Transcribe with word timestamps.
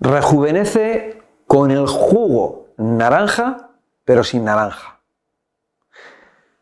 Rejuvenece 0.00 1.22
con 1.46 1.70
el 1.70 1.86
jugo 1.86 2.68
naranja, 2.76 3.70
pero 4.04 4.24
sin 4.24 4.44
naranja. 4.44 5.00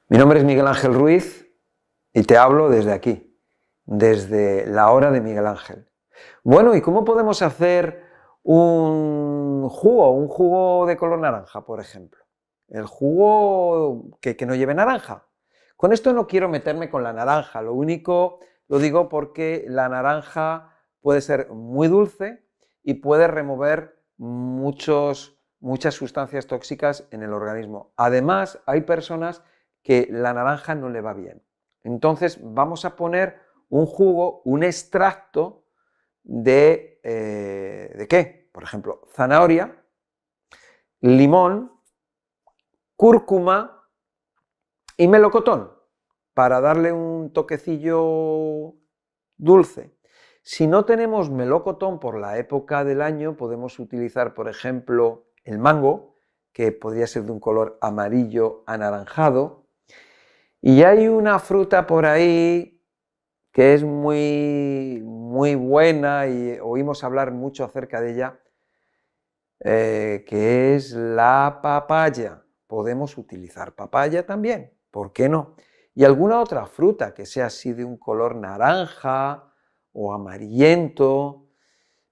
Mi 0.09 0.19
nombre 0.19 0.39
es 0.39 0.45
Miguel 0.45 0.69
Ángel 0.69 0.95
Ruiz 0.95 1.51
y 2.13 2.23
te 2.23 2.37
hablo 2.37 2.69
desde 2.69 2.93
aquí, 2.93 3.37
desde 3.87 4.67
la 4.67 4.91
hora 4.93 5.11
de 5.11 5.21
Miguel 5.21 5.49
Ángel. 5.49 5.91
Bueno, 6.45 6.77
¿y 6.77 6.81
cómo 6.81 7.05
podemos 7.05 7.43
hacer 7.43 8.05
un 8.45 9.69
jugo, 9.69 10.11
un 10.13 10.29
jugo 10.29 10.87
de 10.87 10.97
color 10.97 11.19
naranja, 11.19 11.65
por 11.65 11.81
ejemplo? 11.81 12.25
El 12.69 12.87
jugo 12.87 14.17
que, 14.21 14.37
que 14.37 14.47
no 14.47 14.55
lleve 14.55 14.75
naranja. 14.75 15.27
Con 15.77 15.93
esto 15.93 16.13
no 16.13 16.29
quiero 16.29 16.49
meterme 16.49 16.89
con 16.89 17.03
la 17.03 17.13
naranja, 17.13 17.63
lo 17.63 17.75
único 17.75 18.39
lo 18.69 18.79
digo 18.79 19.09
porque 19.09 19.65
la 19.69 19.89
naranja 19.89 20.71
puede 21.01 21.21
ser 21.21 21.49
muy 21.51 21.89
dulce 21.89 22.44
y 22.85 22.95
puede 22.95 23.27
remover 23.27 24.01
muchos, 24.19 25.41
muchas 25.59 25.95
sustancias 25.95 26.47
tóxicas 26.47 27.09
en 27.11 27.23
el 27.23 27.33
organismo. 27.33 27.93
Además, 27.97 28.63
hay 28.67 28.83
personas 28.83 29.43
que 29.83 30.07
la 30.11 30.33
naranja 30.33 30.75
no 30.75 30.91
le 30.91 31.01
va 31.01 31.15
bien. 31.15 31.43
Entonces, 31.83 32.39
vamos 32.43 32.85
a 32.85 32.95
poner 32.95 33.41
un 33.71 33.87
jugo, 33.87 34.43
un 34.45 34.63
extracto 34.63 35.65
de, 36.23 37.01
eh, 37.03 37.93
¿de 37.97 38.07
qué? 38.07 38.51
Por 38.53 38.63
ejemplo, 38.63 39.03
zanahoria, 39.13 39.85
limón, 41.01 41.73
cúrcuma 42.97 43.91
y 44.97 45.09
melocotón 45.09 45.73
para 46.35 46.61
darle 46.61 46.93
un 46.93 47.33
toquecillo 47.33 48.75
dulce. 49.37 49.94
Si 50.47 50.67
no 50.67 50.85
tenemos 50.85 51.31
melocotón 51.31 51.99
por 51.99 52.19
la 52.19 52.37
época 52.37 52.85
del 52.85 53.01
año, 53.01 53.35
podemos 53.35 53.79
utilizar, 53.79 54.35
por 54.35 54.47
ejemplo, 54.47 55.31
el 55.43 55.59
mango, 55.59 56.17
que 56.53 56.71
podría 56.71 57.07
ser 57.07 57.23
de 57.25 57.33
un 57.33 57.41
color 57.41 57.79
amarillo 57.81 58.63
anaranjado. 58.67 59.67
Y 60.61 60.83
hay 60.83 61.09
una 61.09 61.39
fruta 61.39 61.87
por 61.87 62.05
ahí 62.05 62.85
que 63.53 63.73
es 63.73 63.85
muy, 63.85 65.03
muy 65.03 65.55
buena 65.55 66.27
y 66.27 66.59
oímos 66.61 67.05
hablar 67.05 67.33
mucho 67.33 67.65
acerca 67.65 68.03
de 68.03 68.13
ella, 68.13 68.41
eh, 69.61 70.27
que 70.29 70.77
es 70.77 70.93
la 70.93 71.61
papaya. 71.63 72.45
Podemos 72.67 73.17
utilizar 73.17 73.75
papaya 73.75 74.27
también, 74.27 74.75
¿por 74.91 75.15
qué 75.15 75.31
no? 75.31 75.57
Y 75.95 76.05
alguna 76.05 76.39
otra 76.39 76.67
fruta 76.67 77.15
que 77.15 77.25
sea 77.25 77.47
así 77.47 77.73
de 77.73 77.87
un 77.87 77.97
color 77.97 78.37
naranja, 78.37 79.54
o 79.95 80.13
amarillento, 80.13 81.47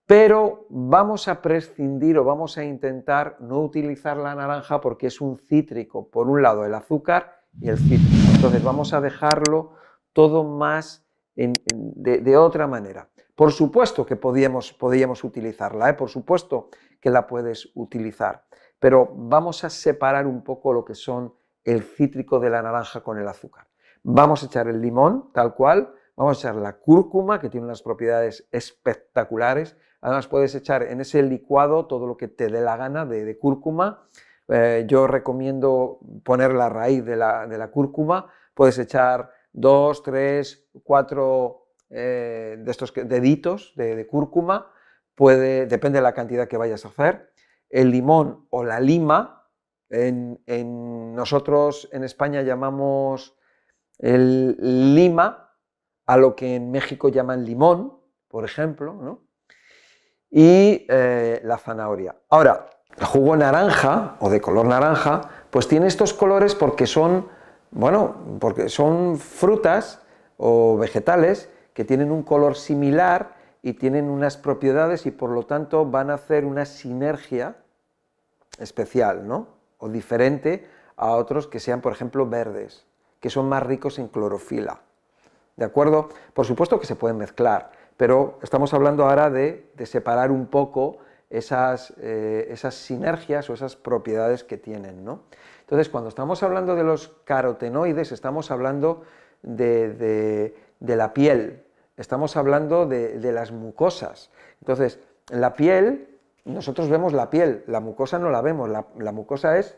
pero 0.07 0.67
vamos 0.71 1.29
a 1.29 1.43
prescindir 1.43 2.19
o 2.19 2.25
vamos 2.25 2.57
a 2.59 2.65
intentar 2.65 3.37
no 3.41 3.61
utilizar 3.61 4.17
la 4.17 4.35
naranja 4.35 4.81
porque 4.81 5.09
es 5.09 5.21
un 5.21 5.37
cítrico, 5.37 6.09
por 6.09 6.29
un 6.29 6.43
lado 6.43 6.65
el 6.65 6.75
azúcar 6.75 7.41
y 7.61 7.69
el 7.69 7.79
cítrico. 7.79 8.33
Entonces 8.35 8.63
vamos 8.63 8.95
a 8.95 9.01
dejarlo 9.01 9.73
todo 10.13 10.45
más 10.45 11.07
de, 11.35 12.37
otra 12.37 12.67
manera. 12.67 13.09
Por 13.35 13.53
supuesto 13.53 14.05
que 14.05 14.17
podíamos, 14.17 14.73
podíamos 14.73 15.25
utilizarla, 15.25 15.91
¿eh? 15.91 15.95
por 15.95 16.09
supuesto 16.11 16.69
que 17.01 17.11
la 17.11 17.27
puedes 17.27 17.71
utilizar, 17.75 18.45
pero 18.79 19.11
vamos 19.15 19.65
a 19.65 19.71
separar 19.71 20.27
un 20.27 20.45
poco 20.45 20.73
lo 20.73 20.85
que 20.85 20.95
son 20.95 21.35
el 21.65 21.83
cítrico 21.83 22.39
de 22.39 22.51
la 22.51 22.63
naranja 22.63 23.01
con 23.01 23.19
el 23.19 23.27
azúcar. 23.27 23.67
Vamos 24.03 24.43
a 24.43 24.47
echar 24.47 24.69
el 24.69 24.81
limón 24.81 25.31
tal 25.33 25.55
cual, 25.55 25.95
Vamos 26.17 26.37
a 26.37 26.41
echar 26.41 26.61
la 26.61 26.79
cúrcuma, 26.79 27.41
que 27.41 27.49
tiene 27.49 27.67
unas 27.67 27.83
propiedades 27.83 28.47
espectaculares. 28.53 29.77
Además, 30.03 30.29
puedes 30.29 30.55
echar 30.55 30.83
en 30.83 31.01
ese 31.01 31.23
licuado 31.23 31.87
todo 31.87 32.07
lo 32.07 32.17
que 32.17 32.29
te 32.29 32.49
dé 32.49 32.61
la 32.61 32.77
gana 32.77 33.07
de, 33.07 33.39
cúrcuma. 33.39 34.07
Eh, 34.49 34.85
yo 34.87 35.07
recomiendo 35.07 36.01
poner 36.25 36.53
la 36.53 36.69
raíz 36.69 37.05
de 37.05 37.17
la, 37.17 37.71
cúrcuma. 37.73 38.31
Puedes 38.55 38.79
echar 38.79 39.31
dos, 39.53 40.03
tres, 40.03 40.69
cuatro 40.83 41.69
eh, 41.89 42.57
de 42.59 42.71
estos 42.71 42.93
deditos 42.95 43.73
de, 43.77 44.07
cúrcuma. 44.07 44.71
Depende 45.17 45.99
de 45.99 46.03
la 46.03 46.15
cantidad 46.15 46.49
que 46.49 46.57
vayas 46.57 46.85
a 46.85 46.89
hacer. 46.89 47.31
El 47.71 47.91
limón 47.91 48.47
o 48.51 48.65
la 48.65 48.81
lima, 48.81 49.49
nosotros 49.89 51.89
en 51.93 52.05
España 52.05 52.43
llamamos 52.43 53.39
el 53.99 54.95
lima, 54.95 55.42
a 56.07 56.17
lo 56.17 56.35
que 56.37 56.57
en 56.57 56.71
México 56.71 57.09
llaman 57.09 57.45
limón, 57.45 57.99
por 58.29 58.45
ejemplo, 58.45 58.95
¿no? 58.95 59.21
y 60.33 60.87
eh, 60.89 61.43
la 61.45 61.59
zanahoria. 61.59 62.17
Ahora, 62.31 62.71
el 62.97 63.05
jugo 63.05 63.37
naranja 63.37 64.17
o 64.19 64.31
de 64.31 64.41
color 64.41 64.65
naranja, 64.65 65.21
pues 65.51 65.69
tiene 65.69 65.87
estos 65.87 66.15
colores 66.15 66.55
porque 66.55 66.87
son, 66.87 67.29
bueno, 67.71 68.39
porque 68.41 68.71
son 68.71 69.19
frutas 69.19 70.01
o 70.39 70.79
vegetales 70.79 71.51
que 71.75 71.85
tienen 71.85 72.11
un 72.11 72.23
color 72.23 72.57
similar 72.57 73.35
y 73.61 73.75
tienen 73.75 74.09
unas 74.09 74.39
propiedades 74.39 75.05
y 75.05 75.11
por 75.11 75.31
lo 75.31 75.45
tanto 75.45 75.85
van 75.85 76.11
a 76.11 76.15
hacer 76.15 76.47
una 76.47 76.65
sinergia 76.65 77.57
especial, 78.59 79.29
¿no? 79.29 79.49
O 79.79 79.89
diferente 79.91 80.67
a 80.97 81.13
otros 81.13 81.47
que 81.47 81.61
sean, 81.61 81.83
por 81.83 81.93
ejemplo, 81.93 82.27
verdes, 82.27 82.87
que 83.21 83.29
son 83.29 83.49
más 83.49 83.63
ricos 83.63 83.99
en 83.99 84.09
clorofila. 84.09 84.81
¿De 85.57 85.65
acuerdo? 85.65 86.09
Por 86.33 86.47
supuesto 86.47 86.81
que 86.81 86.87
se 86.87 86.97
pueden 86.97 87.19
mezclar, 87.19 87.73
pero 87.97 88.39
estamos 88.43 88.73
hablando 88.73 89.05
ahora 89.05 89.31
de, 89.31 89.71
separar 89.85 90.31
un 90.31 90.47
poco 90.47 90.99
esas, 91.29 91.93
eh, 91.99 92.49
esas, 92.51 92.75
sinergias 92.75 93.51
o 93.51 93.55
esas 93.55 93.77
propiedades 93.77 94.45
que 94.45 94.57
tienen. 94.57 95.05
¿no? 95.05 95.21
Entonces, 95.61 95.89
cuando 95.89 96.09
estamos 96.09 96.43
hablando 96.43 96.75
de 96.75 96.85
los 96.85 97.09
carotenoides, 97.25 98.13
estamos 98.13 98.51
hablando 98.51 99.05
de, 99.43 100.55
la 100.81 101.13
piel, 101.13 101.65
estamos 101.97 102.37
hablando 102.37 102.87
de, 102.87 103.33
las 103.33 103.53
mucosas. 103.53 104.31
Entonces, 104.61 105.01
la 105.29 105.55
piel, 105.55 106.19
nosotros 106.45 106.89
vemos 106.89 107.13
la 107.13 107.29
piel, 107.29 107.63
la 107.67 107.81
mucosa 107.81 108.19
no 108.19 108.31
la 108.31 108.41
vemos, 108.41 108.71
la, 108.71 108.87
la 108.99 109.13
mucosa 109.13 109.59
es 109.59 109.77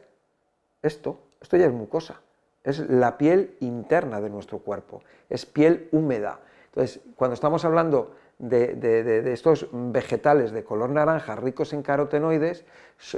esto, 0.82 1.18
esto 1.40 1.56
ya 1.56 1.66
es 1.66 1.72
mucosa 1.72 2.20
es 2.64 2.80
la 2.88 3.18
piel 3.18 3.56
interna 3.60 4.20
de 4.20 4.30
nuestro 4.30 4.58
cuerpo, 4.58 5.02
es 5.28 5.46
piel 5.46 5.88
húmeda. 5.92 6.40
Entonces, 6.66 7.00
cuando 7.14 7.34
estamos 7.34 7.64
hablando 7.64 8.14
de, 8.38 9.32
estos 9.32 9.68
vegetales 9.72 10.50
de 10.50 10.64
color 10.64 10.90
naranja 10.90 11.36
ricos 11.36 11.72
en 11.72 11.82
carotenoides 11.82 12.64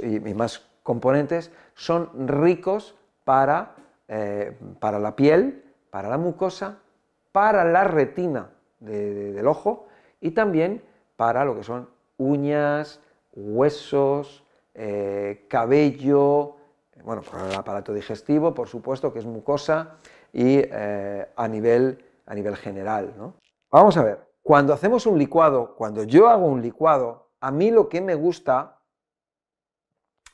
y, 0.03 0.19
más 0.33 0.67
componentes, 0.83 1.51
son 1.73 2.27
ricos 2.27 2.95
para, 3.23 3.75
eh, 4.07 4.55
para, 4.79 4.99
la 4.99 5.15
piel, 5.15 5.63
para 5.89 6.09
la 6.09 6.17
mucosa, 6.17 6.79
para 7.31 7.63
la 7.63 7.83
retina 7.83 8.49
del 8.79 9.47
ojo 9.47 9.87
y 10.21 10.31
también 10.31 10.83
para 11.15 11.45
lo 11.45 11.55
que 11.55 11.63
son 11.63 11.89
uñas, 12.17 12.99
huesos, 13.33 14.43
eh, 14.73 15.45
cabello, 15.47 16.56
bueno, 17.03 17.21
para 17.21 17.47
el 17.47 17.55
aparato 17.55 17.93
digestivo, 17.93 18.53
por 18.53 18.67
supuesto, 18.67 19.11
que 19.13 19.19
es 19.19 19.25
mucosa, 19.25 19.97
y 20.33 20.59
eh, 20.59 21.27
a, 21.35 21.47
nivel, 21.47 22.03
a 22.25 22.35
nivel 22.35 22.55
general. 22.55 23.13
¿no? 23.17 23.35
Vamos 23.71 23.97
a 23.97 24.03
ver, 24.03 24.27
cuando 24.41 24.73
hacemos 24.73 25.05
un 25.05 25.17
licuado, 25.17 25.75
cuando 25.75 26.03
yo 26.03 26.29
hago 26.29 26.45
un 26.45 26.61
licuado, 26.61 27.31
a 27.39 27.51
mí 27.51 27.71
lo 27.71 27.89
que 27.89 28.01
me 28.01 28.15
gusta, 28.15 28.81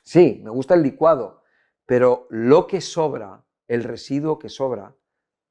sí, 0.03 0.41
me 0.43 0.49
gusta 0.49 0.73
el 0.73 0.83
licuado, 0.83 1.43
pero 1.85 2.27
lo 2.29 2.67
que 2.67 2.81
sobra, 2.81 3.43
el 3.67 3.83
residuo 3.83 4.39
que 4.39 4.49
sobra, 4.49 4.95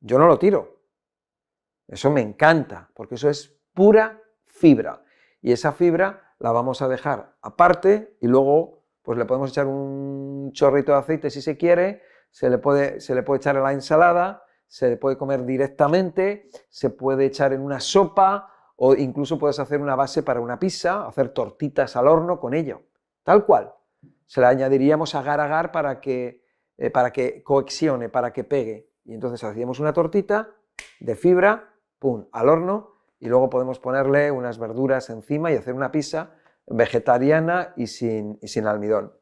yo 0.01 0.19
no 0.19 0.27
lo 0.27 0.39
tiro. 0.39 0.81
Eso 1.89 2.11
me 2.11 2.21
encanta, 2.21 2.91
porque 2.95 3.17
eso 3.17 3.29
es 3.29 3.59
pura 3.75 4.21
fibra. 4.47 5.05
Y 5.41 5.53
esa 5.53 5.73
fibra 5.73 6.35
la 6.39 6.53
vamos 6.53 6.83
a 6.83 6.89
dejar 6.89 7.37
aparte 7.43 8.17
y 8.21 8.27
luego 8.29 8.82
pues 9.03 9.19
le 9.19 9.25
podemos 9.25 9.51
echar 9.51 9.67
un 9.67 10.51
chorrito 10.53 10.93
de 10.93 10.99
aceite 10.99 11.31
si 11.31 11.43
se 11.43 11.57
quiere, 11.57 12.03
se 12.31 12.49
le 12.49 12.59
puede, 12.59 13.01
se 13.01 13.15
le 13.15 13.23
puede 13.23 13.39
echar 13.39 13.57
a 13.57 13.61
la 13.61 13.73
ensalada, 13.73 14.45
se 14.67 14.89
le 14.89 14.97
puede 14.97 15.19
comer 15.19 15.45
directamente, 15.45 16.49
se 16.71 16.91
puede 16.91 17.27
echar 17.27 17.53
en 17.53 17.61
una 17.61 17.81
sopa 17.81 18.49
o 18.77 18.95
incluso 18.95 19.39
puedes 19.39 19.59
hacer 19.59 19.81
una 19.81 19.97
base 19.97 20.23
para 20.23 20.41
una 20.41 20.59
pizza, 20.59 21.07
hacer 21.07 21.29
tortitas 21.29 21.95
al 21.97 22.09
horno 22.09 22.41
con 22.41 22.55
ello, 22.55 22.83
tal 23.23 23.45
cual. 23.45 23.75
Se 24.27 24.41
le 24.41 24.47
añadiríamos 24.47 25.15
agar 25.15 25.41
agar 25.41 25.73
para 25.73 26.01
que, 26.01 26.43
eh, 26.79 26.91
para 26.91 27.13
que 27.13 27.43
coexione, 27.43 28.09
para 28.09 28.33
que 28.33 28.45
pegue. 28.45 28.91
Y 29.05 29.13
entonces 29.13 29.45
hacíamos 29.45 29.79
una 29.79 29.93
tortita 29.93 30.51
de 31.01 31.17
fibra, 31.17 31.75
pum, 31.99 32.27
al 32.33 32.49
horno 32.49 32.93
y 33.21 33.29
luego 33.29 33.51
podemos 33.51 33.79
ponerle 33.79 34.31
unas 34.31 34.59
verduras 34.59 35.11
encima 35.11 35.53
y 35.53 35.57
hacer 35.57 35.75
una 35.75 35.93
pizza 35.93 36.35
vegetariana 36.73 37.73
y 37.77 37.87
sin, 37.87 38.39
sin 38.43 38.67
almidón. 38.67 39.13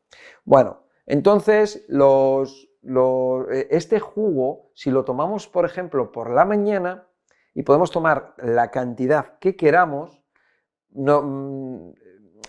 Bueno, 0.44 0.85
entonces 1.06 1.87
eh, 1.88 3.69
este 3.70 4.00
jugo, 4.00 4.70
si 4.75 4.91
lo 4.91 5.05
tomamos, 5.05 5.49
por 5.49 5.64
ejemplo, 5.64 6.12
por 6.12 6.31
la 6.31 6.44
mañana, 6.44 7.06
y 7.55 7.62
podemos 7.62 7.91
tomar 7.91 8.35
la 8.38 8.70
cantidad 8.70 9.38
que 9.38 9.56
queramos, 9.56 10.23
no, 10.91 11.23
mm, 11.23 11.93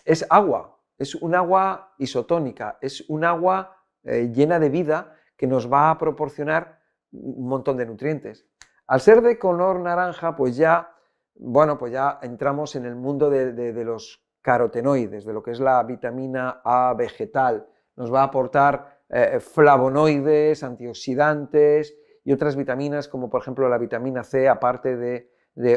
es 0.05 0.25
agua, 0.29 0.79
es 0.97 1.15
un 1.15 1.35
agua 1.35 1.93
isotónica, 1.97 2.77
es 2.81 3.09
un 3.09 3.23
agua 3.23 3.77
eh, 4.03 4.31
llena 4.33 4.59
de 4.59 4.69
vida 4.69 5.15
que 5.35 5.47
nos 5.47 5.71
va 5.71 5.89
a 5.89 5.97
proporcionar 5.97 6.79
un 7.11 7.47
montón 7.47 7.77
de 7.77 7.85
nutrientes. 7.85 8.47
Al 8.87 9.01
ser 9.01 9.21
de 9.21 9.39
color 9.39 9.79
naranja, 9.79 10.35
pues 10.35 10.55
ya, 10.55 10.95
bueno, 11.35 11.77
pues 11.77 11.91
ya 11.91 12.19
entramos 12.21 12.75
en 12.75 12.85
el 12.85 12.95
mundo 12.95 13.29
de, 13.29 13.83
los 13.83 14.23
carotenoides, 14.41 15.25
de 15.25 15.33
lo 15.33 15.43
que 15.43 15.51
es 15.51 15.59
la 15.59 15.81
vitamina 15.83 16.61
A 16.63 16.93
vegetal. 16.97 17.67
Nos 17.95 18.13
va 18.13 18.21
a 18.21 18.25
aportar 18.25 19.01
eh, 19.09 19.39
flavonoides, 19.39 20.63
antioxidantes 20.63 21.95
y 22.23 22.31
otras 22.31 22.55
vitaminas, 22.55 23.07
como 23.07 23.29
por 23.29 23.41
ejemplo 23.41 23.67
la 23.69 23.77
vitamina 23.77 24.23
C, 24.23 24.47
aparte 24.47 24.95
de, 24.95 25.29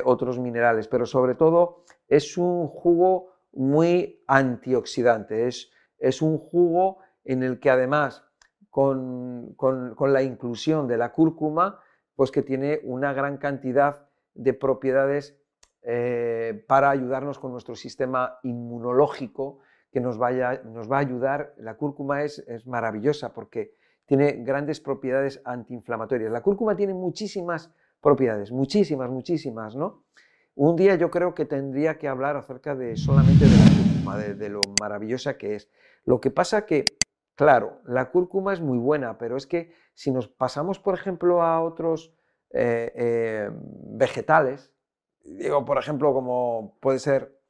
otros 0.05 0.39
minerales. 0.39 0.87
Pero 0.89 1.05
sobre 1.05 1.35
todo 1.35 1.85
es 2.07 2.39
un 2.39 2.69
jugo 2.69 3.35
muy 3.53 4.23
antioxidante, 4.27 5.49
es, 5.49 5.71
es 5.99 6.23
un 6.23 6.39
jugo 6.39 6.99
en 7.25 7.43
el 7.43 7.59
que 7.59 7.71
además 7.71 8.25
con, 8.71 9.55
la 10.01 10.23
inclusión 10.23 10.89
de 10.89 10.97
la 10.97 11.13
cúrcuma, 11.13 11.81
pues 12.17 12.31
que 12.31 12.43
tiene 12.43 12.81
una 12.83 13.13
gran 13.13 13.39
cantidad 13.39 14.09
de 14.35 14.53
propiedades 14.53 15.41
eh, 15.85 16.65
para 16.67 16.91
ayudarnos 16.91 17.39
con 17.39 17.53
nuestro 17.53 17.75
sistema 17.75 18.39
inmunológico, 18.43 19.61
que 19.91 20.01
nos, 20.01 20.19
vaya, 20.19 20.63
nos 20.65 20.91
va 20.91 20.97
a 20.97 21.01
ayudar. 21.01 21.55
La 21.59 21.77
cúrcuma 21.77 22.23
es, 22.23 22.41
es 22.49 22.67
maravillosa 22.67 23.33
porque 23.33 23.75
tiene 24.07 24.33
grandes 24.45 24.81
propiedades 24.81 25.41
antiinflamatorias. 25.45 26.33
La 26.33 26.43
cúrcuma 26.43 26.75
tiene 26.75 26.95
muchísimas 26.95 27.73
propiedades, 28.01 28.51
muchísimas, 28.51 29.11
muchísimas, 29.11 29.77
¿no? 29.77 30.05
Un 30.57 30.77
día 30.77 30.95
yo 30.97 31.11
creo 31.11 31.35
que 31.35 31.47
tendría 31.47 31.99
que 31.99 32.09
hablar 32.09 32.37
acerca 32.37 32.75
de 32.75 32.97
solamente 32.97 33.45
de 33.45 33.57
la 33.57 33.65
cúrcuma, 33.65 34.19
de, 34.19 34.49
lo 34.49 34.61
maravillosa 34.81 35.37
que 35.37 35.57
es. 35.57 35.71
Lo 36.05 36.21
que 36.21 36.31
pasa 36.31 36.67
que 36.67 36.85
Claro, 37.35 37.81
la 37.85 38.11
cúrcuma 38.11 38.53
es 38.53 38.61
muy 38.61 38.79
buena, 38.79 39.19
pero 39.19 39.37
es 39.37 39.47
que 39.47 39.73
si 39.95 40.13
nos 40.13 40.29
pasamos, 40.29 40.79
por 40.79 40.95
ejemplo, 40.95 41.43
a 41.43 41.61
otros 41.63 42.15
eh, 42.51 42.93
eh, 42.95 43.51
vegetales, 43.53 44.73
digo, 45.25 45.65
por 45.65 45.79
ejemplo, 45.79 46.13
como 46.13 46.77
puede 46.81 46.99
ser 46.99 47.41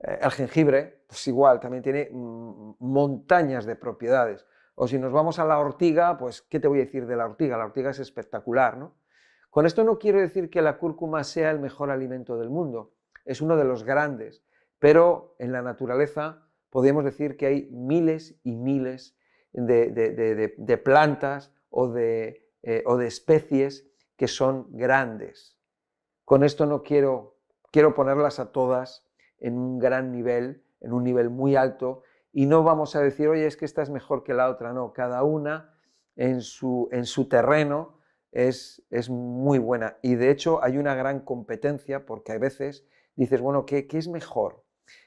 eh, 0.00 0.18
el 0.20 0.30
jengibre, 0.30 1.04
pues 1.06 1.26
igual, 1.28 1.60
también 1.60 1.82
tiene 1.82 2.08
montañas 2.12 3.64
de 3.66 3.76
propiedades. 3.76 4.46
O 4.74 4.88
si 4.88 4.98
nos 4.98 5.12
vamos 5.12 5.38
a 5.38 5.44
la 5.44 5.58
ortiga, 5.58 6.16
pues, 6.16 6.42
¿qué 6.42 6.58
te 6.58 6.68
voy 6.68 6.80
a 6.80 6.84
decir 6.84 7.06
de 7.06 7.16
la 7.16 7.26
ortiga? 7.26 7.58
La 7.58 7.66
ortiga 7.66 7.90
es 7.90 7.98
espectacular, 7.98 8.78
¿no? 8.78 8.94
Con 9.50 9.66
esto 9.66 9.82
no 9.82 9.98
quiero 9.98 10.20
decir 10.20 10.48
que 10.48 10.62
la 10.62 10.78
cúrcuma 10.78 11.24
sea 11.24 11.50
el 11.50 11.58
mejor 11.58 11.90
alimento 11.90 12.38
del 12.38 12.50
mundo, 12.50 12.94
es 13.24 13.40
uno 13.40 13.56
de 13.56 13.64
los 13.64 13.84
grandes, 13.84 14.44
pero 14.78 15.34
en 15.38 15.52
la 15.52 15.60
naturaleza 15.60 16.46
podemos 16.70 17.04
decir 17.04 17.36
que 17.36 17.46
hay 17.46 17.68
miles 17.72 18.40
y 18.44 18.54
miles 18.54 19.18
de, 19.52 20.80
plantas 20.82 21.52
eh, 21.72 22.82
o 22.86 22.96
de, 22.96 23.06
especies 23.06 23.90
que 24.16 24.28
son 24.28 24.68
grandes. 24.70 25.59
Con 26.30 26.44
esto 26.44 26.64
no 26.64 26.84
quiero, 26.84 27.34
quiero 27.72 27.92
ponerlas 27.92 28.38
a 28.38 28.52
todas 28.52 29.04
en 29.40 29.58
un 29.58 29.80
gran 29.80 30.12
nivel, 30.12 30.62
en 30.80 30.92
un 30.92 31.02
nivel 31.02 31.28
muy 31.28 31.56
alto, 31.56 32.04
y 32.32 32.46
no 32.46 32.62
vamos 32.62 32.94
a 32.94 33.00
decir, 33.00 33.26
oye, 33.26 33.48
es 33.48 33.56
que 33.56 33.64
esta 33.64 33.82
es 33.82 33.90
mejor 33.90 34.22
que 34.22 34.32
la 34.32 34.48
otra, 34.48 34.72
no, 34.72 34.92
cada 34.92 35.24
una 35.24 35.74
en 36.14 36.40
su, 36.40 36.88
en 36.92 37.04
su 37.04 37.28
terreno 37.28 37.98
es, 38.30 38.80
es, 38.90 39.10
muy 39.10 39.58
buena. 39.58 39.96
Y 40.02 40.14
de 40.14 40.30
hecho 40.30 40.62
hay 40.62 40.78
una 40.78 40.94
gran 40.94 41.18
competencia 41.18 42.06
porque 42.06 42.30
a 42.30 42.38
veces 42.38 42.86
dices, 43.16 43.40
bueno, 43.40 43.66
¿qué, 43.66 43.88
¿qué, 43.88 43.98
es 43.98 44.06
mejor? 44.06 44.62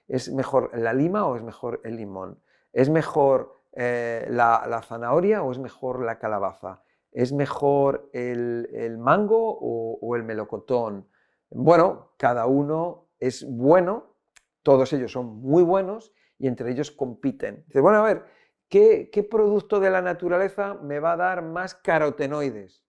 ¿Es 0.09 0.29
mejor 0.29 0.77
la 0.77 0.91
lima 0.91 1.25
o 1.25 1.37
es 1.37 1.43
mejor 1.43 1.79
el 1.85 1.95
limón? 1.95 2.41
¿Es 2.73 2.89
mejor 2.89 3.61
eh, 3.71 4.27
la, 4.29 4.81
zanahoria 4.85 5.41
o 5.41 5.53
es 5.53 5.57
mejor 5.57 6.03
la 6.03 6.19
calabaza? 6.19 6.83
¿Es 7.13 7.31
mejor 7.31 8.09
el, 8.11 8.97
mango 8.99 9.57
o, 9.57 10.15
el 10.17 10.23
melocotón? 10.23 11.07
Bueno, 11.55 12.13
cada 12.17 12.47
uno 12.47 13.09
es 13.19 13.45
bueno, 13.47 14.15
todos 14.63 14.91
ellos 14.93 15.11
son 15.11 15.39
muy 15.39 15.61
buenos 15.61 16.11
y 16.39 16.47
entre 16.47 16.71
ellos 16.71 16.89
compiten. 16.89 17.63
Dice, 17.67 17.79
bueno, 17.79 17.99
a 17.99 18.03
ver, 18.03 18.25
¿qué, 18.67 19.27
producto 19.29 19.79
de 19.79 19.91
la 19.91 20.01
naturaleza 20.01 20.73
me 20.73 20.99
va 20.99 21.13
a 21.13 21.17
dar 21.17 21.43
más 21.43 21.75
carotenoides? 21.75 22.83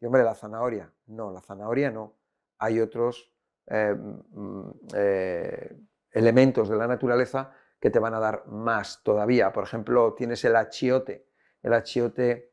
Y, 0.00 0.06
hombre, 0.06 0.22
la 0.22 0.34
zanahoria. 0.34 0.92
No, 1.06 1.32
la 1.32 1.40
zanahoria 1.40 1.90
no. 1.90 2.14
Hay 2.58 2.80
otros 2.80 3.32
eh, 3.66 3.94
mm, 3.94 4.70
eh, 4.94 5.76
elementos 6.12 6.68
de 6.68 6.76
la 6.76 6.86
naturaleza 6.86 7.52
que 7.80 7.90
te 7.90 7.98
van 7.98 8.14
a 8.14 8.20
dar 8.20 8.46
más 8.46 9.02
todavía. 9.02 9.52
Por 9.52 9.64
ejemplo, 9.64 10.14
tienes 10.14 10.44
el 10.44 10.54
achiote. 10.54 11.26
El 11.60 11.72
achiote 11.72 12.52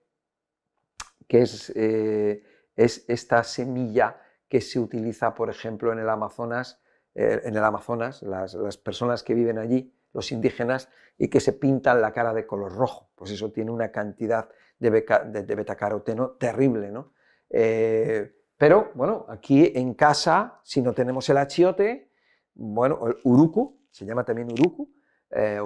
que 1.28 1.44
es, 1.44 1.72
eh, 1.76 2.44
es 2.76 3.06
esta 3.08 3.44
semilla 3.44 4.23
que 4.54 4.62
se 4.62 4.80
utiliza, 4.80 5.34
por 5.34 5.50
ejemplo, 5.50 5.92
en 5.92 5.98
el 5.98 6.08
Amazonas, 6.08 6.80
eh, 7.16 7.42
en 7.44 7.56
el 7.56 7.64
Amazonas 7.64 8.22
las, 8.22 8.78
personas 8.78 9.24
que 9.24 9.34
viven 9.34 9.58
allí, 9.58 9.92
los 10.14 10.32
indígenas, 10.32 10.90
y 11.18 11.28
que 11.30 11.40
se 11.40 11.54
pintan 11.54 12.02
la 12.02 12.14
cara 12.14 12.36
de 12.36 12.46
color 12.46 12.72
rojo. 12.72 13.10
Pues 13.16 13.32
eso 13.32 13.52
tiene 13.52 13.72
una 13.72 13.90
cantidad 13.90 14.48
de, 14.78 14.92
de, 14.92 15.56
betacaroteno 15.56 16.34
terrible, 16.34 16.92
¿no? 16.92 17.14
Eh, 17.50 18.32
pero, 18.56 18.92
bueno, 18.94 19.26
aquí 19.28 19.72
en 19.74 19.96
casa, 19.96 20.60
si 20.64 20.84
no 20.84 20.94
tenemos 20.94 21.28
el 21.30 21.38
achiote, 21.38 22.12
bueno, 22.54 23.08
el 23.08 23.18
uruku, 23.24 23.88
se 23.90 24.06
llama 24.06 24.24
también 24.24 24.52
uruku, 24.52 24.94
eh, 25.32 25.62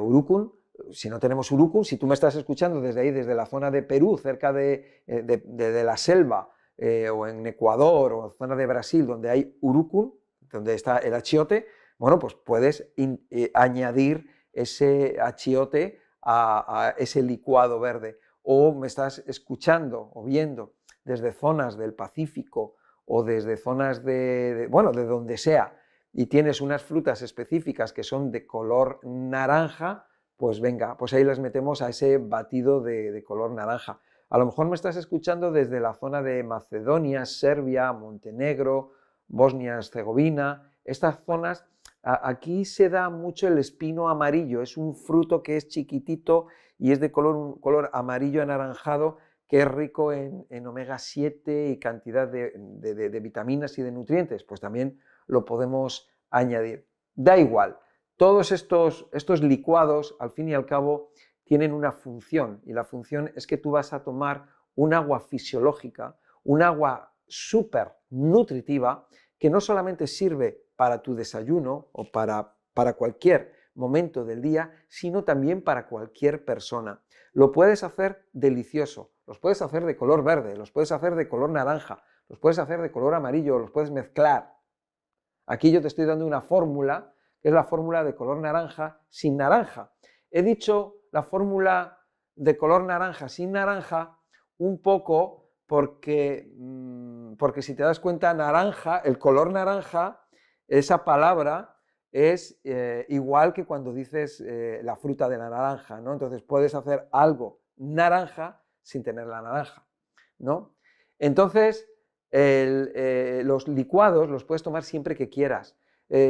si 0.91 1.09
no 1.09 1.19
tenemos 1.19 1.51
urucum, 1.51 1.83
si 1.83 1.97
tú 1.97 2.07
me 2.07 2.13
estás 2.13 2.35
escuchando 2.35 2.79
desde 2.79 3.01
ahí, 3.01 3.11
desde 3.11 3.35
la 3.35 3.47
zona 3.47 3.69
de 3.69 3.83
Perú, 3.83 4.17
cerca 4.17 4.53
de, 4.53 5.03
eh, 5.07 5.83
la 5.83 5.97
selva, 5.97 6.51
eh, 6.77 7.09
o 7.09 7.27
en 7.27 7.45
Ecuador, 7.47 8.13
o 8.13 8.35
zona 8.37 8.55
de 8.55 8.65
Brasil, 8.65 9.05
donde 9.05 9.29
hay 9.29 9.57
urucum, 9.61 10.13
donde 10.51 10.73
está 10.73 10.97
el 10.99 11.13
achiote, 11.13 11.67
bueno, 11.97 12.19
pues 12.19 12.35
puedes 12.35 12.93
eh, 12.95 13.51
añadir 13.53 14.29
ese 14.53 15.17
achiote 15.19 15.99
a, 16.21 16.93
ese 16.97 17.21
licuado 17.21 17.79
verde. 17.79 18.19
O 18.43 18.73
me 18.73 18.87
estás 18.87 19.19
escuchando 19.27 20.11
o 20.13 20.23
viendo 20.23 20.73
desde 21.03 21.31
zonas 21.31 21.77
del 21.77 21.93
Pacífico 21.93 22.75
o 23.05 23.23
desde 23.23 23.57
zonas 23.57 24.03
de 24.03 24.67
bueno, 24.69 24.91
de 24.91 25.05
donde 25.05 25.37
sea, 25.37 25.77
y 26.11 26.25
tienes 26.27 26.61
unas 26.61 26.83
frutas 26.83 27.21
específicas 27.21 27.93
que 27.93 28.03
son 28.03 28.31
de 28.31 28.45
color 28.45 28.99
naranja, 29.03 30.07
pues 30.35 30.59
venga, 30.59 30.97
pues 30.97 31.13
ahí 31.13 31.23
las 31.23 31.39
metemos 31.39 31.81
a 31.81 31.89
ese 31.89 32.17
batido 32.17 32.81
de, 32.81 33.23
color 33.23 33.51
naranja. 33.51 34.01
A 34.29 34.37
lo 34.37 34.45
mejor 34.45 34.67
me 34.67 34.75
estás 34.75 34.97
escuchando 34.97 35.51
desde 35.51 35.79
la 35.79 35.93
zona 35.93 36.21
de 36.21 36.43
Macedonia, 36.43 37.25
Serbia, 37.25 37.93
Montenegro, 37.93 38.91
Bosnia, 39.27 39.75
Herzegovina, 39.75 40.71
estas 40.83 41.23
zonas, 41.25 41.65
aquí 42.01 42.65
se 42.65 42.89
da 42.89 43.09
mucho 43.09 43.47
el 43.47 43.57
espino 43.57 44.09
amarillo, 44.09 44.61
es 44.61 44.77
un 44.77 44.95
fruto 44.95 45.43
que 45.43 45.57
es 45.57 45.67
chiquitito 45.67 46.47
y 46.77 46.91
es 46.91 46.99
de 46.99 47.11
color 47.11 47.89
amarillo 47.93 48.41
anaranjado 48.41 49.17
que 49.47 49.61
es 49.61 49.67
rico 49.67 50.11
en, 50.11 50.67
omega 50.67 50.99
7 50.99 51.69
y 51.69 51.79
cantidad 51.79 52.27
de, 52.27 52.51
de, 52.51 53.19
vitaminas 53.19 53.77
y 53.77 53.81
de 53.81 53.91
nutrientes. 53.91 54.43
Pues 54.43 54.59
también 54.59 54.99
lo 55.25 55.45
podemos 55.45 56.09
añadir. 56.29 56.85
Da 57.15 57.37
igual, 57.37 57.77
todos 58.17 58.51
estos, 58.51 59.07
estos 59.13 59.41
licuados, 59.41 60.15
al 60.19 60.31
fin 60.31 60.49
y 60.49 60.53
al 60.53 60.65
cabo, 60.65 61.11
tienen 61.47 61.73
una 61.73 61.91
función 61.91 62.61
y 62.65 62.73
la 62.73 62.83
función 62.83 63.31
es 63.35 63.47
que 63.47 63.57
tú 63.57 63.71
vas 63.71 63.93
a 63.93 64.03
tomar 64.03 64.47
un 64.75 64.93
agua 64.93 65.19
fisiológica, 65.19 66.17
un 66.43 66.61
agua 66.61 67.13
súper 67.25 67.93
nutritiva, 68.09 69.07
que 69.39 69.49
no 69.49 69.61
solamente 69.61 70.07
sirve 70.07 70.65
para 70.75 71.01
tu 71.01 71.15
desayuno 71.15 71.87
o 71.93 72.11
para, 72.11 72.55
para 72.73 72.93
cualquier 72.93 73.53
momento 73.75 74.25
del 74.25 74.41
día, 74.41 74.71
sino 74.87 75.23
también 75.23 75.63
para 75.63 75.87
cualquier 75.87 76.43
persona. 76.43 77.01
Lo 77.33 77.51
puedes 77.51 77.83
hacer 77.83 78.27
delicioso, 78.33 79.13
los 79.25 79.39
puedes 79.39 79.61
hacer 79.61 79.85
de 79.85 79.95
color 79.95 80.23
verde, 80.23 80.55
los 80.55 80.71
puedes 80.71 80.91
hacer 80.91 81.15
de 81.15 81.29
color 81.29 81.49
naranja, 81.49 82.03
los 82.27 82.39
puedes 82.39 82.59
hacer 82.59 82.81
de 82.81 82.91
color 82.91 83.13
amarillo, 83.13 83.59
los 83.59 83.71
puedes 83.71 83.91
mezclar. 83.91 84.53
Aquí 85.45 85.71
yo 85.71 85.81
te 85.81 85.87
estoy 85.87 86.05
dando 86.05 86.25
una 86.25 86.41
fórmula, 86.41 87.13
que 87.41 87.49
es 87.49 87.53
la 87.53 87.63
fórmula 87.63 88.03
de 88.03 88.15
color 88.15 88.37
naranja 88.37 88.99
sin 89.09 89.37
naranja. 89.37 89.93
He 90.29 90.43
dicho 90.43 90.96
la 91.11 91.23
fórmula 91.23 91.99
de 92.35 92.57
color 92.57 92.83
naranja 92.83 93.29
sin 93.29 93.51
naranja 93.51 94.19
un 94.57 94.81
poco 94.81 95.51
porque, 95.65 96.53
mm, 96.55 97.33
porque 97.35 97.61
si 97.61 97.75
te 97.75 97.83
das 97.83 97.99
cuenta, 97.99 98.33
naranja, 98.33 98.99
el 98.99 99.19
color 99.19 99.51
naranja, 99.51 100.21
esa 100.67 101.03
palabra 101.03 101.77
es 102.11 102.59
eh, 102.63 103.05
igual 103.09 103.53
que 103.53 103.65
cuando 103.65 103.93
dices 103.93 104.41
eh, 104.41 104.79
la 104.83 104.95
fruta 104.95 105.27
de 105.29 105.37
la 105.37 105.49
naranja, 105.49 105.99
¿no? 105.99 106.13
Entonces 106.13 106.41
puedes 106.41 106.73
hacer 106.73 107.07
algo 107.11 107.61
naranja 107.75 108.63
sin 108.81 109.03
tener 109.03 109.27
la 109.27 109.41
naranja, 109.41 109.85
¿no? 110.39 110.75
Entonces, 111.19 111.87
eh, 112.31 113.41
los 113.45 113.67
licuados 113.67 114.29
los 114.29 114.43
puedes 114.45 114.63
tomar 114.63 114.83
siempre 114.83 115.15
que 115.15 115.29
quieras. 115.29 115.77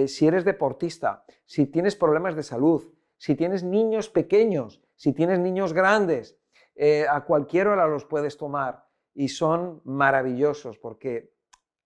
Si 0.07 0.25
eres 0.25 0.43
deportista, 0.43 1.23
si 1.45 1.67
tienes 1.67 1.95
problemas 1.95 2.35
de 2.35 2.41
salud, 2.41 2.96
si 3.17 3.35
tienes 3.35 3.63
niños 3.63 4.09
pequeños, 4.09 4.81
si 4.95 5.13
tienes 5.13 5.39
niños 5.39 5.73
grandes, 5.73 6.39
eh, 6.75 7.05
a 7.09 7.25
cualquier 7.25 7.67
hora 7.67 7.87
los 7.87 8.05
puedes 8.05 8.37
tomar 8.37 8.87
y 9.13 9.29
son 9.29 9.81
maravillosos 9.83 10.77
porque 10.77 11.33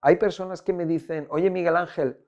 hay 0.02 0.18
personas 0.18 0.62
que 0.62 0.74
me 0.74 0.86
dicen, 0.86 1.28
oye 1.30 1.50
Miguel 1.50 1.78
Ángel, 1.78 2.26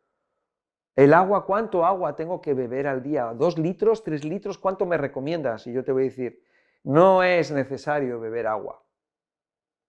el 0.96 1.14
agua, 1.14 1.46
¿cuánto 1.46 1.86
agua 1.86 2.16
tengo 2.16 2.40
que 2.40 2.54
beber 2.54 2.88
al 2.88 3.02
día? 3.02 3.34
¿Dos 3.34 3.58
litros, 3.58 4.04
tres 4.04 4.24
litros? 4.24 4.60
¿Cuánto 4.60 4.86
me 4.86 4.98
recomiendas? 4.98 5.66
Y 5.66 5.74
yo 5.74 5.84
te 5.84 5.92
voy 5.92 6.04
a 6.04 6.06
decir, 6.06 6.44
no 6.84 7.24
es 7.24 7.52
necesario 7.52 8.20
beber 8.20 8.46
agua. 8.46 8.84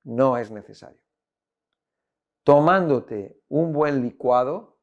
No 0.04 0.38
es 0.38 0.50
necesario. 0.50 1.02
Tomándote 2.42 3.38
un 3.48 3.72
buen 3.72 4.02
licuado, 4.02 4.78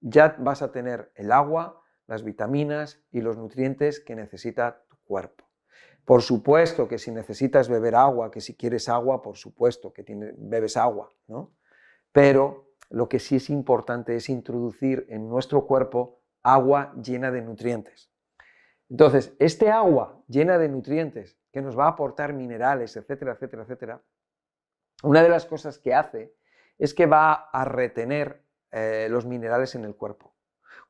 ya 0.00 0.36
vas 0.38 0.62
a 0.62 0.70
tener 0.70 1.12
el 1.16 1.32
agua, 1.32 1.81
las 2.06 2.24
vitaminas 2.24 3.02
y 3.10 3.20
los 3.20 3.36
nutrientes 3.36 4.00
que 4.00 4.14
necesita 4.14 4.84
tu 4.88 4.96
cuerpo. 5.04 5.44
Por 6.04 6.22
supuesto 6.22 6.88
que 6.88 6.98
si 6.98 7.12
necesitas 7.12 7.68
beber 7.68 7.94
agua, 7.94 8.30
que 8.30 8.40
si 8.40 8.56
quieres 8.56 8.88
agua, 8.88 9.22
por 9.22 9.36
supuesto 9.36 9.92
que 9.92 10.04
bebes 10.36 10.76
agua, 10.76 11.10
¿no? 11.28 11.54
Pero 12.10 12.72
lo 12.90 13.08
que 13.08 13.18
sí 13.18 13.36
es 13.36 13.50
importante 13.50 14.16
es 14.16 14.28
introducir 14.28 15.06
en 15.08 15.28
nuestro 15.28 15.66
cuerpo 15.66 16.20
agua 16.42 16.92
llena 17.02 17.30
de 17.30 17.42
nutrientes. 17.42 18.10
Entonces, 18.90 19.34
este 19.38 19.70
agua 19.70 20.22
llena 20.28 20.58
de 20.58 20.68
nutrientes 20.68 21.38
que 21.52 21.62
nos 21.62 21.78
va 21.78 21.86
a 21.86 21.90
aportar 21.90 22.32
minerales, 22.32 22.96
etcétera, 22.96 23.32
etcétera, 23.32 23.62
etcétera, 23.62 24.02
una 25.02 25.22
de 25.22 25.28
las 25.28 25.46
cosas 25.46 25.78
que 25.78 25.94
hace 25.94 26.34
es 26.78 26.94
que 26.94 27.06
va 27.06 27.32
a 27.32 27.64
retener 27.64 28.44
eh, 28.70 29.06
los 29.10 29.24
minerales 29.24 29.74
en 29.74 29.84
el 29.84 29.94
cuerpo. 29.94 30.31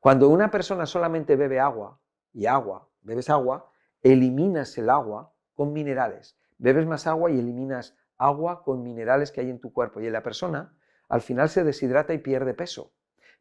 Cuando 0.03 0.27
una 0.27 0.51
persona 0.51 0.85
solamente 0.85 1.37
bebe 1.37 1.61
agua 1.61 1.97
y 2.33 2.45
agua, 2.45 2.89
bebes 3.03 3.29
agua, 3.29 3.71
eliminas 4.01 4.77
el 4.77 4.89
agua 4.89 5.33
con 5.53 5.71
minerales. 5.71 6.37
Bebes 6.57 6.85
más 6.85 7.07
agua 7.07 7.31
y 7.31 7.39
eliminas 7.39 7.95
agua 8.17 8.65
con 8.65 8.83
minerales 8.83 9.31
que 9.31 9.39
hay 9.39 9.49
en 9.49 9.61
tu 9.61 9.71
cuerpo. 9.71 10.01
Y 10.01 10.07
en 10.07 10.11
la 10.11 10.21
persona 10.21 10.77
al 11.07 11.21
final 11.21 11.47
se 11.47 11.63
deshidrata 11.63 12.13
y 12.13 12.17
pierde 12.17 12.53
peso. 12.53 12.91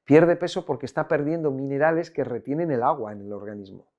Pierde 0.05 0.37
peso 0.37 0.65
porque 0.65 0.87
está 0.87 1.09
perdiendo 1.09 1.51
minerales 1.51 2.13
que 2.13 2.23
retienen 2.23 2.71
el 2.71 2.85
agua 2.85 3.11
en 3.11 3.23
el 3.23 3.33
organismo. 3.33 3.93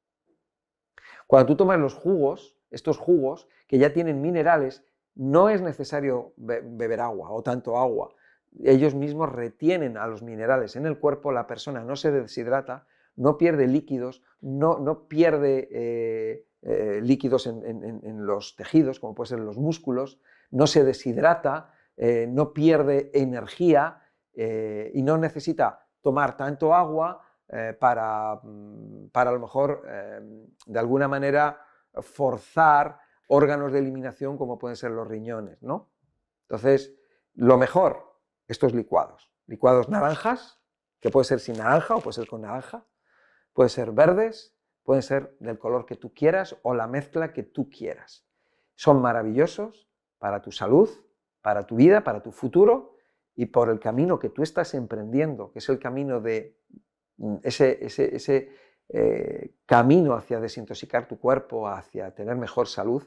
Cuando 1.27 1.47
tú 1.47 1.57
tomas 1.57 1.79
los 1.79 1.95
jugos, 1.95 2.57
estos 2.71 2.97
jugos 2.97 3.49
que 3.67 3.77
ya 3.77 3.91
tienen 3.91 4.21
minerales, 4.21 4.85
no 5.15 5.49
es 5.49 5.61
necesario 5.61 6.31
beber 6.37 7.01
agua 7.01 7.29
o 7.29 7.43
tanto 7.43 7.77
agua. 7.77 8.15
Ellos 8.61 8.95
mismos 8.95 9.31
retienen 9.31 9.97
a 9.97 10.07
los 10.07 10.21
minerales 10.21 10.75
en 10.75 10.85
el 10.85 10.99
cuerpo, 10.99 11.31
la 11.31 11.47
persona 11.47 11.83
no 11.83 11.95
se 11.95 12.11
deshidrata, 12.11 12.85
no 13.15 13.37
pierde 13.37 13.67
líquidos, 13.67 14.23
no, 14.41 14.79
no 14.79 15.07
pierde 15.07 15.67
eh, 15.71 16.45
eh, 16.61 16.99
líquidos 17.01 17.47
en, 17.47 18.25
los 18.25 18.55
tejidos, 18.55 18.99
como 18.99 19.15
pueden 19.15 19.29
ser 19.29 19.39
los 19.39 19.57
músculos, 19.57 20.19
no 20.51 20.67
se 20.67 20.83
deshidrata, 20.83 21.73
eh, 21.97 22.27
no 22.29 22.53
pierde 22.53 23.11
energía 23.13 23.99
y 24.35 25.03
no 25.03 25.19
necesita 25.19 25.85
tomar 26.01 26.35
tanto 26.35 26.73
agua 26.73 27.21
para, 27.79 28.39
mm, 28.41 29.09
para, 29.11 29.29
a 29.29 29.33
lo 29.33 29.39
mejor 29.39 29.83
de 30.65 30.79
alguna 30.79 31.07
manera 31.07 31.59
forzar 32.01 32.97
órganos 33.27 33.71
de 33.71 33.79
eliminación 33.79 34.37
como 34.37 34.57
pueden 34.57 34.75
ser 34.75 34.91
los 34.91 35.07
riñones. 35.07 35.61
¿no? 35.61 35.91
Entonces, 36.43 36.95
lo 37.35 37.57
mejor, 37.57 38.12
estos 38.47 38.73
licuados. 38.73 39.31
Licuados 39.45 39.89
naranjas, 39.89 40.59
que 40.99 41.09
puede 41.09 41.25
ser 41.25 41.39
sin 41.39 41.57
naranja 41.57 41.95
o 41.95 42.01
puede 42.01 42.15
ser 42.15 42.27
con 42.27 42.41
naranja, 42.41 42.85
puede 43.53 43.69
ser 43.69 43.91
verdes, 43.91 44.55
pueden 44.83 45.03
ser 45.03 45.35
del 45.39 45.57
color 45.57 45.85
que 45.85 45.95
tú 45.95 46.13
quieras 46.13 46.57
o 46.61 46.73
la 46.73 46.87
mezcla 46.87 47.33
que 47.33 47.43
tú 47.43 47.69
quieras. 47.69 48.25
Son 48.75 49.01
maravillosos 49.01 49.89
para 50.17 50.41
tu 50.41 50.51
salud, 50.51 50.89
para 51.41 51.67
tu 51.67 51.75
vida, 51.75 52.03
para 52.03 52.23
tu 52.23 52.31
futuro 52.31 52.95
y 53.35 53.47
por 53.47 53.69
el 53.69 53.79
camino 53.79 54.19
que 54.19 54.29
tú 54.29 54.43
estás 54.43 54.73
emprendiendo, 54.73 55.51
que 55.51 55.59
es 55.59 55.69
el 55.69 55.79
camino 55.79 56.21
de 56.21 56.57
mm, 57.17 57.35
ese, 57.43 58.49
eh, 58.89 59.55
camino 59.65 60.13
hacia 60.13 60.39
desintoxicar 60.39 61.07
tu 61.07 61.19
cuerpo, 61.19 61.67
hacia 61.67 62.13
tener 62.13 62.35
mejor 62.35 62.67
salud, 62.67 63.03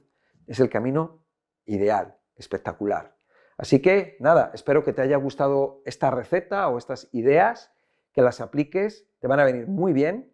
es 0.46 0.60
el 0.60 0.68
camino 0.68 1.24
ideal, 1.64 2.18
espectacular. 2.34 3.15
Así 3.58 3.80
que 3.80 4.16
nada, 4.20 4.50
espero 4.54 4.84
que 4.84 4.92
te 4.92 5.02
haya 5.02 5.16
gustado 5.16 5.82
esta 5.84 6.10
receta 6.10 6.68
o 6.68 6.78
estas 6.78 7.08
ideas, 7.12 7.72
que 8.12 8.22
las 8.22 8.40
apliques, 8.40 9.08
te 9.18 9.28
van 9.28 9.40
a 9.40 9.44
venir 9.44 9.66
muy 9.66 9.92
bien, 9.92 10.32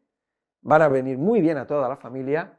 van 0.60 0.82
a 0.82 0.88
venir 0.88 1.18
muy 1.18 1.40
bien 1.40 1.58
a 1.58 1.66
toda 1.66 1.88
la 1.88 1.96
familia 1.96 2.58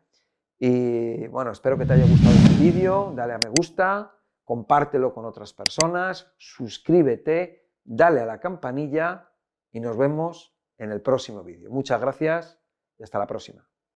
y 0.60 1.27
bueno, 1.27 1.51
espero 1.51 1.77
que 1.77 1.86
te 1.86 1.93
haya 1.93 2.05
gustado 2.05 2.36
este 2.36 2.63
vídeo, 2.63 3.12
dale 3.15 3.34
a 3.34 3.39
me 3.43 3.51
gusta, 3.58 4.13
compártelo 4.43 5.13
con 5.13 5.25
otras 5.25 5.53
personas, 5.53 6.32
suscríbete, 6.38 7.70
dale 7.84 8.22
a 8.22 8.25
la 8.25 8.39
campanilla 8.39 9.29
y 9.72 9.79
nos 9.79 9.98
vemos 9.98 10.55
en 10.77 10.91
el 10.91 11.01
próximo 11.01 11.43
vídeo. 11.43 11.70
Muchas 11.70 12.00
gracias 12.00 12.60
y 12.98 13.03
hasta 13.03 13.20
la 13.20 13.27
próxima. 13.27 13.73